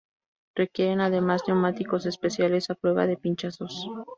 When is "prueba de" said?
2.73-3.17